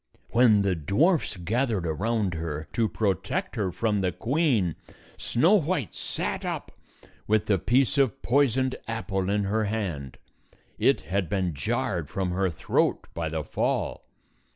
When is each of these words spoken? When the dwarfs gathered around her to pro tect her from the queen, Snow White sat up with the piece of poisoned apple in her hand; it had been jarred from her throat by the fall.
When 0.29 0.63
the 0.63 0.73
dwarfs 0.73 1.37
gathered 1.37 1.85
around 1.85 2.33
her 2.33 2.67
to 2.73 2.89
pro 2.89 3.13
tect 3.13 3.55
her 3.55 3.71
from 3.71 3.99
the 4.01 4.11
queen, 4.11 4.75
Snow 5.15 5.53
White 5.61 5.93
sat 5.93 6.43
up 6.43 6.71
with 7.27 7.45
the 7.45 7.59
piece 7.59 7.99
of 7.99 8.19
poisoned 8.23 8.75
apple 8.87 9.29
in 9.29 9.43
her 9.43 9.65
hand; 9.65 10.17
it 10.79 11.01
had 11.01 11.29
been 11.29 11.53
jarred 11.53 12.09
from 12.09 12.31
her 12.31 12.49
throat 12.49 13.05
by 13.13 13.29
the 13.29 13.43
fall. 13.43 14.07